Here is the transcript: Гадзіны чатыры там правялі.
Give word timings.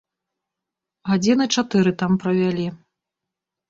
Гадзіны 1.11 1.45
чатыры 1.59 1.97
там 2.03 2.11
правялі. 2.27 2.67